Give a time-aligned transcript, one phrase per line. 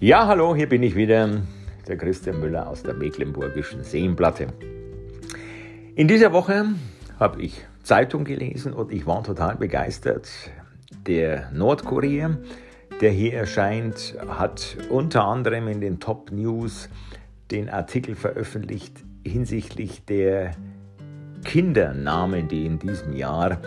[0.00, 1.42] Ja, hallo, hier bin ich wieder,
[1.88, 4.46] der Christian Müller aus der Mecklenburgischen Seenplatte.
[5.96, 6.66] In dieser Woche
[7.18, 10.30] habe ich Zeitung gelesen und ich war total begeistert.
[11.08, 12.38] Der Nordkorea,
[13.00, 16.88] der hier erscheint, hat unter anderem in den Top News
[17.50, 20.52] den Artikel veröffentlicht hinsichtlich der
[21.44, 23.60] Kindernamen, die in diesem Jahr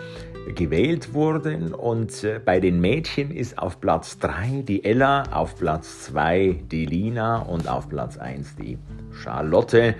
[0.54, 1.74] gewählt wurden.
[1.74, 6.86] Und äh, bei den Mädchen ist auf Platz 3 die Ella, auf Platz 2 die
[6.86, 8.78] Lina und auf Platz 1 die
[9.12, 9.94] Charlotte.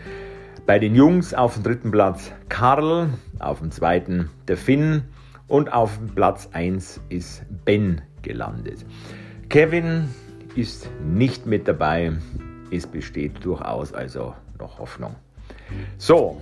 [0.67, 3.11] Bei den Jungs auf dem dritten Platz Karl,
[3.41, 5.03] auf dem zweiten der Finn
[5.49, 8.85] und auf Platz 1 ist Ben gelandet.
[9.49, 10.09] Kevin
[10.55, 12.13] ist nicht mit dabei.
[12.71, 15.17] Es besteht durchaus also noch Hoffnung.
[15.99, 16.41] So,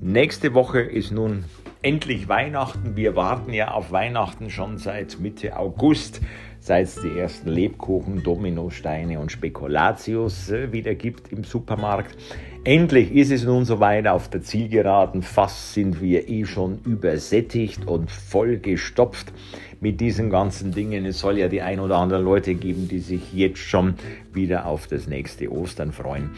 [0.00, 1.44] nächste Woche ist nun
[1.82, 2.96] endlich Weihnachten.
[2.96, 6.20] Wir warten ja auf Weihnachten schon seit Mitte August,
[6.58, 12.16] seit es die ersten Lebkuchen, Dominosteine und Spekulatius äh, wieder gibt im Supermarkt.
[12.64, 15.22] Endlich ist es nun soweit auf der Zielgeraden.
[15.22, 19.32] Fast sind wir eh schon übersättigt und vollgestopft
[19.80, 21.06] mit diesen ganzen Dingen.
[21.06, 23.94] Es soll ja die ein oder anderen Leute geben, die sich jetzt schon
[24.34, 26.32] wieder auf das nächste Ostern freuen.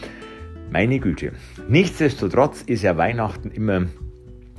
[0.70, 1.33] Meine Güte.
[1.69, 3.89] Nichtsdestotrotz ist ja Weihnachten immer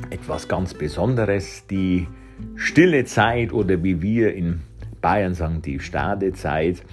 [0.10, 2.08] etwas ganz Besonderes, die
[2.56, 4.62] stille Zeit oder wie wir in
[5.02, 6.84] Bayern sagen, die Stadezeit.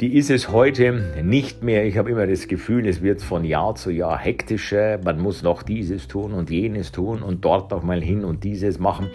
[0.00, 1.84] Die ist es heute nicht mehr.
[1.84, 5.00] Ich habe immer das Gefühl, es wird von Jahr zu Jahr hektischer.
[5.02, 8.78] Man muss noch dieses tun und jenes tun und dort noch mal hin und dieses
[8.78, 9.10] machen.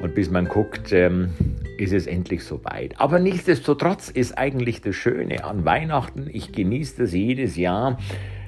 [0.00, 1.30] Und bis man guckt, ähm,
[1.76, 2.98] ist es endlich soweit.
[2.98, 6.30] Aber nichtsdestotrotz ist eigentlich das Schöne an Weihnachten.
[6.32, 7.98] Ich genieße das jedes Jahr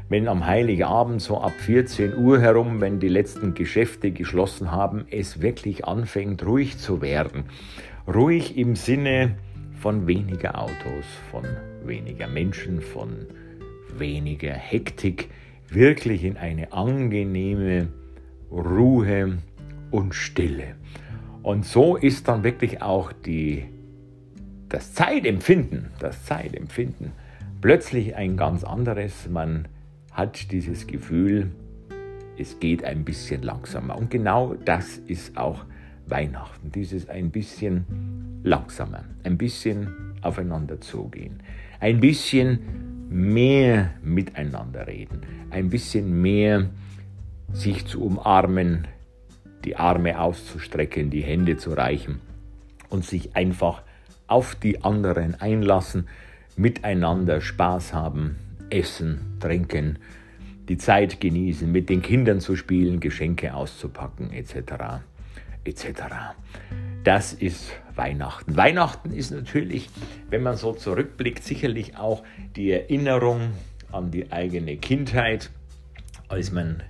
[0.08, 5.40] wenn am Heiligabend so ab 14 Uhr herum, wenn die letzten Geschäfte geschlossen haben, es
[5.40, 7.44] wirklich anfängt ruhig zu werden.
[8.06, 9.36] Ruhig im Sinne
[9.80, 11.44] von weniger Autos, von
[11.84, 13.26] weniger Menschen, von
[13.96, 15.30] weniger Hektik,
[15.68, 17.88] wirklich in eine angenehme
[18.50, 19.38] Ruhe
[19.90, 20.74] und Stille.
[21.42, 23.64] Und so ist dann wirklich auch die,
[24.68, 27.12] das Zeitempfinden, das Zeitempfinden
[27.60, 29.28] plötzlich ein ganz anderes.
[29.30, 29.68] Man
[30.14, 31.50] hat dieses Gefühl,
[32.38, 33.96] es geht ein bisschen langsamer.
[33.96, 35.64] Und genau das ist auch
[36.06, 37.84] Weihnachten, dieses ein bisschen
[38.42, 41.42] langsamer, ein bisschen aufeinander zugehen,
[41.80, 42.58] ein bisschen
[43.08, 46.70] mehr miteinander reden, ein bisschen mehr
[47.52, 48.86] sich zu umarmen,
[49.64, 52.20] die Arme auszustrecken, die Hände zu reichen
[52.88, 53.82] und sich einfach
[54.26, 56.08] auf die anderen einlassen,
[56.56, 58.36] miteinander Spaß haben,
[58.74, 59.98] essen, trinken,
[60.68, 65.02] die Zeit genießen, mit den Kindern zu spielen, Geschenke auszupacken, etc.
[65.64, 65.86] etc.
[67.04, 68.56] Das ist Weihnachten.
[68.56, 69.88] Weihnachten ist natürlich,
[70.30, 72.24] wenn man so zurückblickt, sicherlich auch
[72.56, 73.52] die Erinnerung
[73.92, 75.50] an die eigene Kindheit,
[76.28, 76.82] als man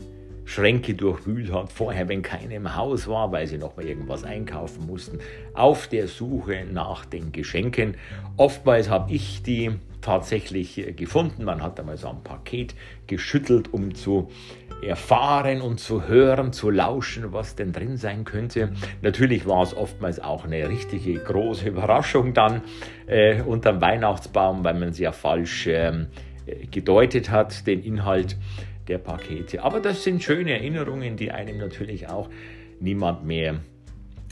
[0.55, 4.87] Schränke durchwühlt hat, vorher, wenn keiner im Haus war, weil sie noch mal irgendwas einkaufen
[4.87, 5.19] mussten,
[5.53, 7.97] auf der Suche nach den Geschenken.
[8.37, 11.43] Oftmals habe ich die tatsächlich gefunden.
[11.43, 12.77] Man hat einmal so ein Paket
[13.09, 14.31] geschüttelt, um zu
[14.81, 18.75] erfahren und zu hören, zu lauschen, was denn drin sein könnte.
[19.03, 22.63] Natürlich war es oftmals auch eine richtige große Überraschung dann
[23.09, 26.07] äh, unterm Weihnachtsbaum, weil man es ja falsch äh,
[26.71, 28.37] gedeutet hat, den Inhalt
[28.89, 29.63] der Pakete.
[29.63, 32.29] Aber das sind schöne Erinnerungen, die einem natürlich auch
[32.81, 33.61] niemand mehr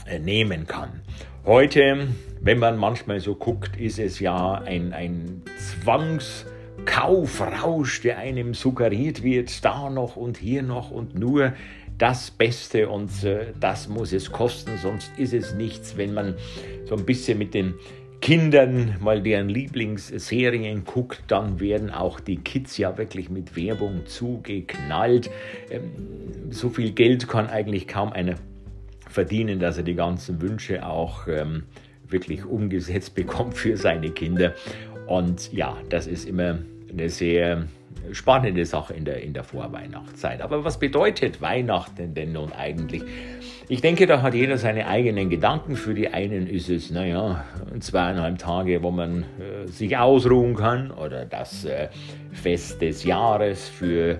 [0.05, 1.01] äh, nehmen kann.
[1.45, 2.07] Heute,
[2.41, 5.41] wenn man manchmal so guckt, ist es ja ein, ein
[5.83, 11.51] Zwangskaufrausch, der einem suggeriert wird, da noch und hier noch und nur
[11.97, 15.97] das Beste und äh, das muss es kosten, sonst ist es nichts.
[15.97, 16.35] Wenn man
[16.85, 17.75] so ein bisschen mit den
[18.23, 25.29] Kindern mal deren Lieblingsserien guckt, dann werden auch die Kids ja wirklich mit Werbung zugeknallt.
[25.69, 25.91] Ähm,
[26.49, 28.35] so viel Geld kann eigentlich kaum einer
[29.09, 31.63] verdienen, dass er die ganzen Wünsche auch ähm,
[32.07, 34.53] wirklich umgesetzt bekommt für seine Kinder.
[35.05, 36.59] Und ja, das ist immer
[36.93, 37.67] eine sehr
[38.11, 40.41] spannende Sache in der, in der Vorweihnachtszeit.
[40.41, 43.03] Aber was bedeutet Weihnachten denn nun eigentlich?
[43.69, 45.75] Ich denke, da hat jeder seine eigenen Gedanken.
[45.75, 47.45] Für die einen ist es, naja,
[47.79, 51.87] zweieinhalb Tage, wo man äh, sich ausruhen kann oder das äh,
[52.33, 54.17] Fest des Jahres für äh,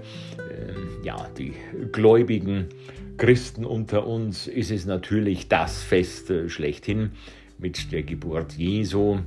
[1.04, 1.54] ja, die
[1.92, 2.70] Gläubigen
[3.18, 7.12] Christen unter uns ist es natürlich das Fest äh, schlechthin
[7.58, 9.20] mit der Geburt Jesu.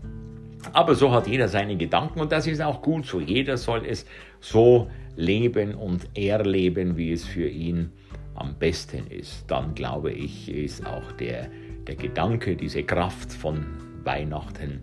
[0.72, 3.20] Aber so hat jeder seine Gedanken und das ist auch gut so.
[3.20, 4.06] Jeder soll es
[4.40, 7.92] so leben und erleben, wie es für ihn
[8.34, 9.44] am besten ist.
[9.48, 11.48] Dann glaube ich, ist auch der,
[11.86, 13.64] der Gedanke, diese Kraft von
[14.04, 14.82] Weihnachten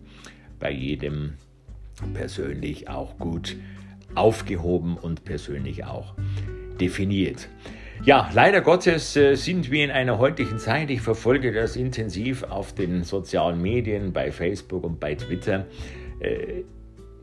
[0.59, 1.33] bei jedem
[2.13, 3.55] persönlich auch gut
[4.15, 6.13] aufgehoben und persönlich auch
[6.79, 7.49] definiert.
[8.05, 12.73] Ja, leider Gottes äh, sind wir in einer heutigen Zeit, ich verfolge das intensiv auf
[12.73, 15.67] den sozialen Medien, bei Facebook und bei Twitter,
[16.19, 16.63] äh,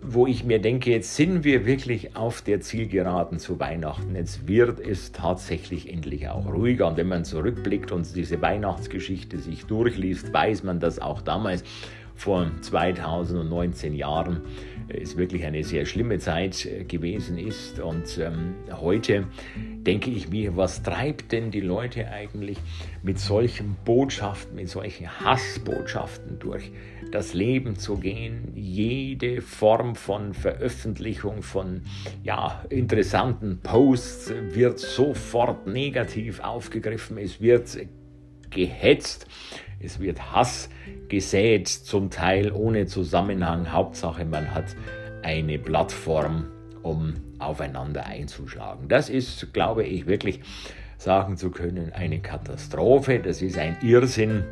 [0.03, 4.17] wo ich mir denke, jetzt sind wir wirklich auf der Zielgeraden zu Weihnachten.
[4.17, 6.87] Jetzt wird es tatsächlich endlich auch ruhiger.
[6.87, 11.65] Und wenn man zurückblickt und diese Weihnachtsgeschichte sich durchliest, weiß man, dass auch damals
[12.21, 14.43] vor 2019 Jahren
[14.89, 17.81] es wirklich eine sehr schlimme Zeit äh, gewesen ist.
[17.81, 19.27] Und ähm, heute
[19.87, 22.59] denke ich mir, was treibt denn die Leute eigentlich
[23.03, 26.71] mit solchen Botschaften, mit solchen Hassbotschaften durch
[27.11, 28.53] das Leben zu gehen?
[28.55, 31.83] Jede Form von Veröffentlichung von
[32.23, 37.17] ja, interessanten Posts wird sofort negativ aufgegriffen.
[37.17, 37.79] Es wird
[38.51, 39.27] gehetzt.
[39.83, 40.69] Es wird Hass
[41.09, 43.73] gesät, zum Teil ohne Zusammenhang.
[43.73, 44.77] Hauptsache, man hat
[45.23, 46.47] eine Plattform,
[46.83, 48.89] um aufeinander einzuschlagen.
[48.89, 50.41] Das ist, glaube ich, wirklich
[50.99, 53.21] sagen zu können, eine Katastrophe.
[53.21, 54.45] Das ist ein Irrsinn.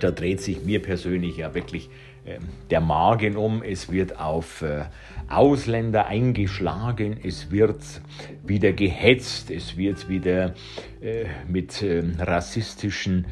[0.00, 1.88] Da dreht sich mir persönlich ja wirklich
[2.24, 2.38] äh,
[2.70, 3.62] der Magen um.
[3.62, 4.86] Es wird auf äh,
[5.28, 7.16] Ausländer eingeschlagen.
[7.22, 7.80] Es wird
[8.44, 9.52] wieder gehetzt.
[9.52, 10.54] Es wird wieder
[11.00, 13.26] äh, mit ähm, rassistischen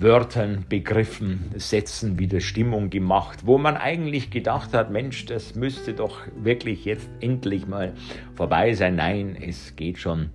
[0.00, 6.20] Wörtern, Begriffen, Sätzen wieder Stimmung gemacht, wo man eigentlich gedacht hat, Mensch, das müsste doch
[6.42, 7.92] wirklich jetzt endlich mal
[8.34, 8.96] vorbei sein.
[8.96, 10.30] Nein, es geht schon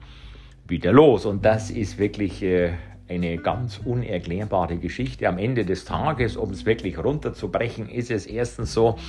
[0.68, 1.26] wieder los.
[1.26, 2.74] Und das ist wirklich äh,
[3.10, 5.28] eine ganz unerklärbare Geschichte.
[5.28, 9.00] Am Ende des Tages, um es wirklich runterzubrechen, ist es erstens so,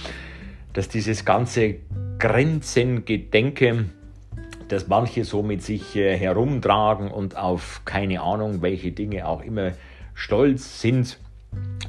[0.73, 1.76] dass dieses ganze
[2.19, 3.85] Grenzengedenke,
[4.69, 9.73] das manche so mit sich äh, herumtragen und auf keine Ahnung, welche Dinge auch immer
[10.17, 11.21] stolz sind,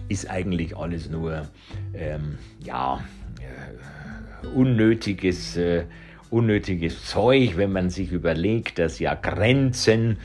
[0.10, 1.48] ist eigentlich alles nur
[1.96, 3.04] ähm, ja,
[3.40, 5.86] äh, unnötiges, äh,
[6.30, 10.18] unnötiges Zeug, wenn man sich überlegt, dass ja Grenzen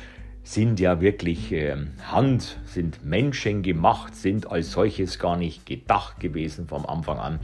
[0.43, 6.67] sind ja wirklich äh, Hand, sind Menschen gemacht, sind als solches gar nicht gedacht gewesen
[6.67, 7.41] vom Anfang an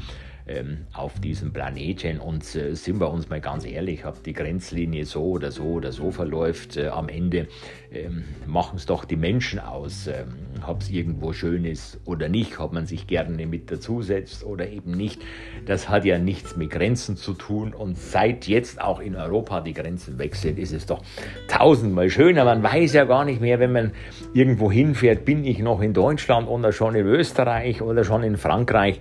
[0.49, 2.19] ähm, auf diesem Planeten.
[2.19, 5.93] Und äh, sind wir uns mal ganz ehrlich, ob die Grenzlinie so oder so oder
[5.93, 7.49] so verläuft, äh, am Ende
[7.93, 10.35] ähm, machen es doch die Menschen aus, ähm,
[10.67, 14.93] ob es irgendwo schön ist oder nicht, ob man sich gerne mit dazusetzt oder eben
[14.93, 15.23] nicht.
[15.67, 17.73] Das hat ja nichts mit Grenzen zu tun.
[17.73, 21.03] Und seit jetzt auch in Europa die Grenzen sind, ist es doch
[21.49, 22.45] tausendmal schöner.
[22.45, 23.93] Man weiß ja gar nicht mehr, wenn man
[24.35, 29.01] irgendwo hinfährt, bin ich noch in Deutschland oder schon in Österreich oder schon in Frankreich.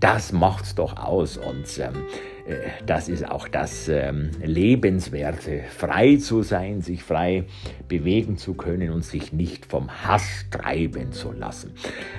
[0.00, 1.36] Das macht's doch aus.
[1.36, 2.04] Und ähm,
[2.46, 7.44] äh, das ist auch das ähm, Lebenswerte, frei zu sein, sich frei
[7.88, 11.72] bewegen zu können und sich nicht vom Hass treiben zu lassen.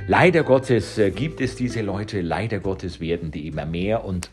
[0.08, 4.30] Leider Gottes äh, gibt es diese Leute, leider Gottes werden die immer mehr und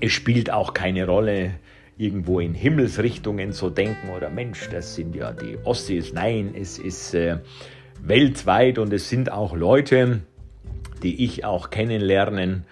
[0.00, 1.52] es spielt auch keine Rolle,
[1.98, 6.12] irgendwo in Himmelsrichtungen zu denken oder Mensch, das sind ja die Ossis.
[6.12, 7.38] Nein, es ist äh,
[8.02, 10.20] weltweit und es sind auch Leute,
[11.02, 12.64] die ich auch kennenlernen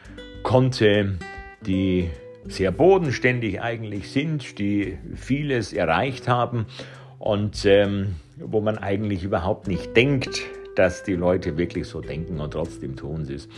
[0.42, 1.18] konnte,
[1.66, 2.10] die
[2.46, 6.66] sehr bodenständig eigentlich sind, die vieles erreicht haben
[7.18, 10.40] und ähm, wo man eigentlich überhaupt nicht denkt,
[10.76, 13.48] dass die Leute wirklich so denken und trotzdem tun sie es.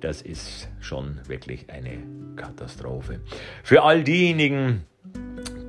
[0.00, 1.98] Das ist schon wirklich eine
[2.36, 3.20] Katastrophe.
[3.62, 4.84] Für all diejenigen,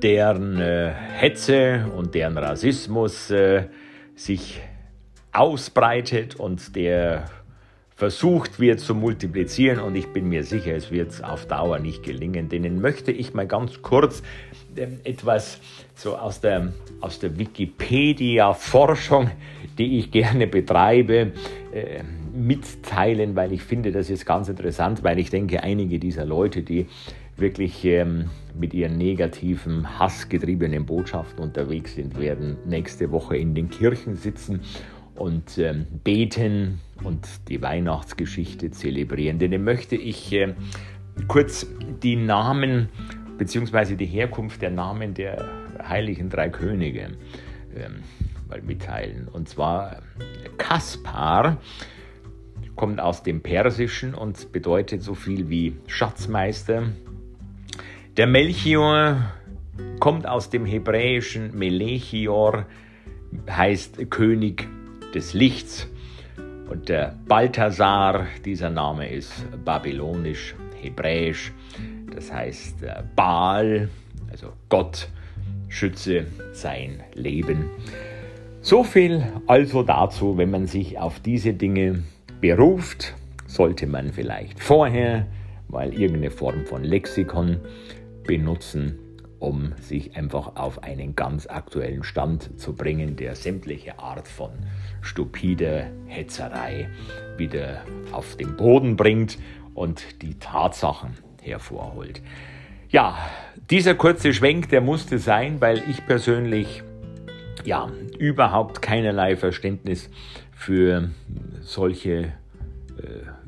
[0.02, 3.64] deren äh, Hetze und deren Rassismus äh,
[4.14, 4.60] sich
[5.32, 7.24] ausbreitet und der
[8.02, 12.48] versucht wird zu multiplizieren und ich bin mir sicher, es wird auf Dauer nicht gelingen.
[12.48, 14.24] Denen möchte ich mal ganz kurz
[14.74, 15.60] äh, etwas
[15.94, 19.30] so aus der, aus der Wikipedia-Forschung,
[19.78, 21.30] die ich gerne betreibe,
[21.72, 22.02] äh,
[22.34, 26.88] mitteilen, weil ich finde, das ist ganz interessant, weil ich denke, einige dieser Leute, die
[27.36, 34.16] wirklich ähm, mit ihren negativen, hassgetriebenen Botschaften unterwegs sind, werden nächste Woche in den Kirchen
[34.16, 34.62] sitzen
[35.14, 39.38] und ähm, beten und die Weihnachtsgeschichte zelebrieren.
[39.38, 40.54] Denn möchte ich äh,
[41.28, 41.66] kurz
[42.02, 42.88] die Namen
[43.38, 43.96] bzw.
[43.96, 45.48] die Herkunft der Namen der
[45.88, 47.10] heiligen drei Könige
[47.74, 48.02] ähm,
[48.48, 49.28] mal mitteilen.
[49.28, 50.02] Und zwar
[50.58, 51.58] Kaspar
[52.76, 56.84] kommt aus dem Persischen und bedeutet so viel wie Schatzmeister.
[58.16, 59.32] Der Melchior
[60.00, 62.66] kommt aus dem Hebräischen Melechior,
[63.48, 64.68] heißt König
[65.14, 65.88] des Lichts.
[66.68, 69.32] Und der Balthasar, dieser Name ist
[69.64, 71.52] babylonisch, hebräisch,
[72.14, 73.88] das heißt äh, Baal,
[74.30, 75.08] also Gott,
[75.68, 77.70] schütze sein Leben.
[78.60, 82.04] So viel also dazu, wenn man sich auf diese Dinge
[82.40, 83.14] beruft,
[83.46, 85.26] sollte man vielleicht vorher
[85.68, 87.58] mal irgendeine Form von Lexikon
[88.24, 88.98] benutzen,
[89.42, 94.50] um sich einfach auf einen ganz aktuellen Stand zu bringen, der sämtliche Art von
[95.00, 96.88] stupider Hetzerei
[97.36, 97.82] wieder
[98.12, 99.38] auf den Boden bringt
[99.74, 102.22] und die Tatsachen hervorholt.
[102.88, 103.18] Ja,
[103.68, 106.84] dieser kurze Schwenk, der musste sein, weil ich persönlich
[107.64, 110.08] ja überhaupt keinerlei Verständnis
[110.52, 111.10] für
[111.62, 112.30] solche äh,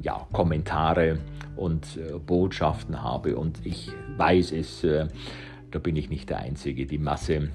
[0.03, 1.21] ja, Kommentare
[1.55, 3.37] und äh, Botschaften habe.
[3.37, 5.07] Und ich weiß es, äh,
[5.75, 6.87] da bin ich nicht der Einzige.
[6.87, 7.49] Die Masse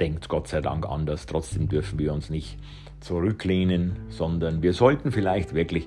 [0.00, 1.26] denkt Gott sei Dank anders.
[1.26, 2.56] Trotzdem dürfen wir uns nicht
[3.00, 5.86] zurücklehnen, sondern wir sollten vielleicht wirklich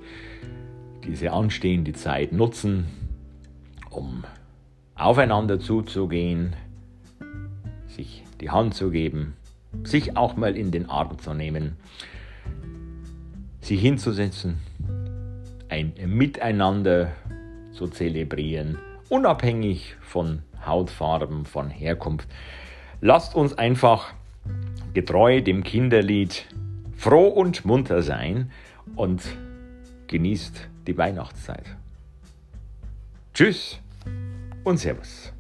[1.03, 2.86] diese anstehende Zeit nutzen,
[3.89, 4.25] um
[4.94, 6.56] aufeinander zuzugehen,
[7.88, 9.34] sich die Hand zu geben,
[9.84, 11.77] sich auch mal in den Arm zu nehmen,
[13.60, 14.60] sich hinzusetzen,
[15.68, 17.12] ein Miteinander
[17.72, 18.77] zu zelebrieren,
[19.10, 22.29] unabhängig von Hautfarben, von Herkunft.
[23.01, 24.13] Lasst uns einfach
[24.93, 26.45] getreu dem Kinderlied
[26.95, 28.51] froh und munter sein
[28.95, 29.21] und
[30.07, 31.65] genießt die Weihnachtszeit.
[33.33, 33.79] Tschüss
[34.63, 35.31] und Servus.